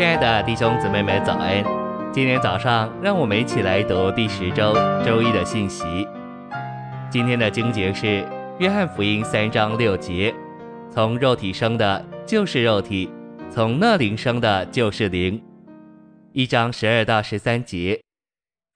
[0.00, 1.62] 亲爱的弟兄姊妹们，早安！
[2.10, 4.72] 今天早上，让我们一起来读第十周
[5.04, 6.08] 周一的信息。
[7.10, 8.06] 今天的经节是
[8.58, 10.34] 《约翰福音》三章六节
[10.90, 13.10] ：“从肉体生的，就是肉体；
[13.50, 15.38] 从那灵生的，就是灵。”
[16.32, 18.00] 一章十二到十三节：“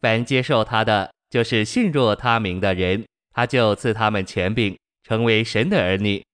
[0.00, 4.74] 凡接受他的，就是信入他名的人，他就赐他们权柄，
[5.06, 6.24] 成为神的儿女。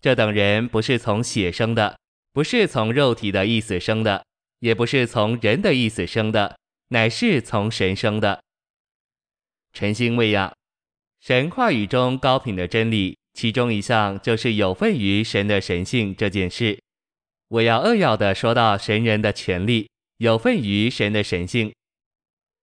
[0.00, 1.94] 这等人不是从血生的。”
[2.34, 4.24] 不是从肉体的意思生的，
[4.62, 6.56] 也不是从人的意思生的，
[6.90, 8.40] 乃是从神生的。
[9.72, 10.54] 晨星未养，
[11.20, 16.78] 神话语中高品的真理，其中一项就是有份于神的神性这件事。
[17.48, 21.72] 我要扼要的说到神人的权利，有份于神的神性。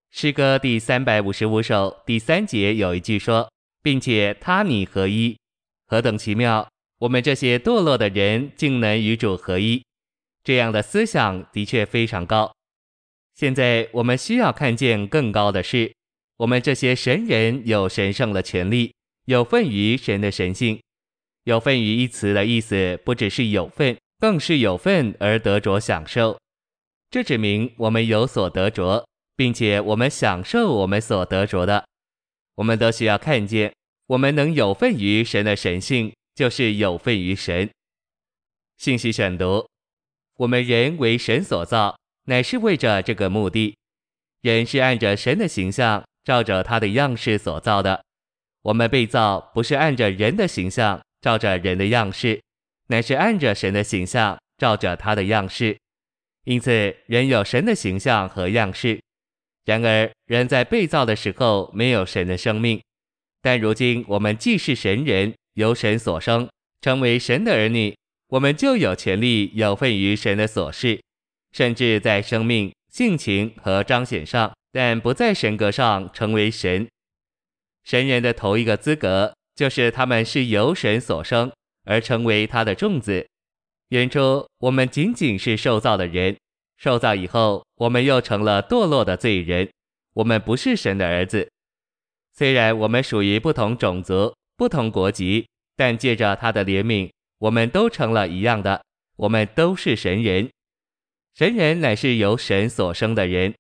[0.09, 3.52] 诗歌第三百五十五首第三节有一句说，
[3.84, 5.38] 并且他你合一，
[5.86, 6.66] 何等奇妙！
[7.00, 9.84] 我们这些堕落的人竟能与主合一，
[10.43, 12.52] 这样的思想的确非常高。
[13.36, 15.94] 现在我们需要看见更高的是，
[16.38, 18.94] 我们这些神人有神圣的权利，
[19.25, 20.80] 有份于神的神性。
[21.44, 26.38] 有份于一词的意思不只是有份，更是有份而得着享受。
[27.09, 31.85] 这指明我们有所得着，并且我们享受我们所得着的。
[32.56, 33.73] 我们都需要看见，
[34.08, 36.13] 我们能有份于神的神性。
[36.35, 37.69] 就是有份于神。
[38.78, 39.67] 信息选读：
[40.39, 43.75] 我们人为神所造，乃是为着这个目的。
[44.41, 48.01] 人是按着神的形象，照着他的样式所造的。
[48.61, 52.41] 我们被造不是按着人的形象，照着人的样式，
[52.87, 55.77] 乃是按着神的形象，照着他的样式。
[56.45, 58.97] 因此，人有神的形象和样式。
[59.65, 62.81] 然而，人在被造的时候没有神的生命，
[63.41, 65.33] 但如今我们既是神人。
[65.55, 66.47] 由神所生，
[66.79, 67.93] 成为神的儿女，
[68.30, 71.02] 我们就有权利有份于神的琐事，
[71.52, 76.88] 甚至在生命、性情和彰显上，但不在神格上成为神。
[77.84, 81.51] 神人的头一个资格，就是他们是由神所生，
[81.85, 83.28] 而成为他的众子。
[83.90, 86.38] 原初我们仅仅是受造的人，
[86.78, 89.69] 受造以后，我们又成了堕落的罪人，
[90.13, 91.50] 我们不是神的儿子。
[92.34, 94.34] 虽然我们属于不同种族。
[94.59, 95.47] 不同国籍，
[95.78, 98.81] 但借着他的怜悯，我们都成了一样的。
[99.17, 100.50] 我们都是神人，
[101.35, 103.53] 神人乃是由神所生的人。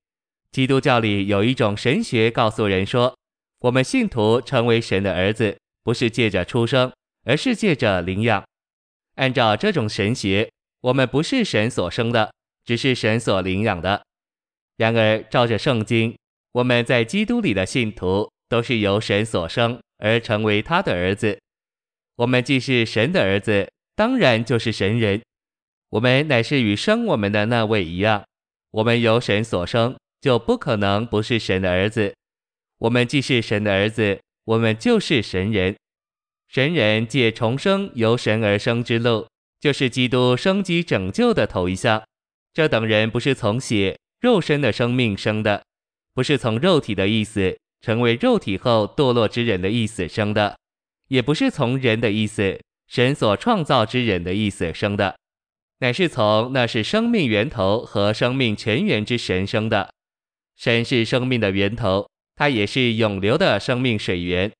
[0.51, 3.13] 基督教里有一种神学，告诉人说，
[3.59, 6.91] 我们信徒成为神的儿子，不是借着出生，
[7.25, 8.43] 而是借着领养。
[9.15, 10.49] 按照这种神学，
[10.81, 14.05] 我们不是神所生的，只是神所领养的。
[14.77, 16.17] 然而，照着圣经，
[16.53, 19.79] 我们在基督里的信徒都是由神所生。
[20.01, 21.37] 而成为他的儿子，
[22.19, 25.21] 我们既是神的儿子，当然就是神人。
[25.91, 28.25] 我们乃是与生我们的那位一样，
[28.71, 32.13] 我们由神所生，就不可能不是神的儿子。
[32.79, 35.77] 我们既是神的儿子，我们就是神人。
[36.49, 39.25] 神人借重生由神而生之路，
[39.61, 42.03] 就是基督生机拯救的头一项。
[42.53, 45.63] 这等人不是从血肉身的生命生的，
[46.13, 47.57] 不是从肉体的意思。
[47.79, 50.57] 成为肉体后堕落之人的意思生的，
[51.09, 55.15] 也不是从人的意思，神所创造之人的意思生的，
[55.79, 59.91] 乃是从那是生命源头和生命泉源之神生的。
[60.55, 64.51] 神是生命的源头，他也是永流的生命水源。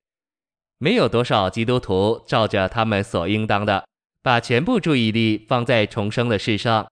[0.78, 3.86] 没有多少基督徒照着他们所应当的，
[4.24, 6.88] 把全部注意力放在重生的事上。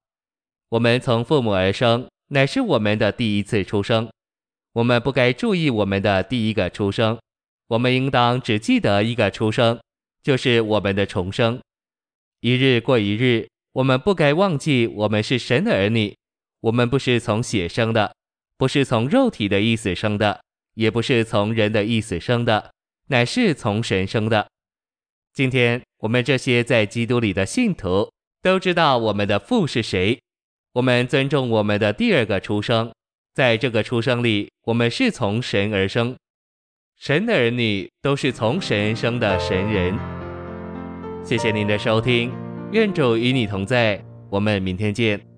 [0.70, 4.10] 我们从父母而生，乃是我们的第一次出生。
[4.74, 7.18] 我们不该注意我们的第一个出生，
[7.68, 9.80] 我们应当只记得一个出生，
[10.24, 11.60] 就是我们的重生。
[12.40, 16.16] 一日过一日，我们不该忘记我们是神的儿女。
[16.62, 18.16] 我们不是从血生的，
[18.58, 20.42] 不是从肉体的意思生的，
[20.74, 22.72] 也不是从人的意思生的，
[23.10, 24.48] 乃是从神生的。
[25.34, 28.12] 今天我们这些在基督里的信徒
[28.42, 30.20] 都知道我们的父是谁，
[30.74, 32.92] 我们尊重我们的第二个出生。
[33.36, 36.18] 在这个出生里，我们是从神而生，
[37.00, 39.94] 神的儿女都是从神生的神人。
[41.24, 42.32] 谢谢您的收听，
[42.72, 45.37] 愿主与你同在，我们明天见。